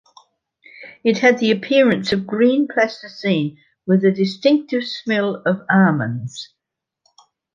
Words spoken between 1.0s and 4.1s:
It had the appearance of green plasticine with a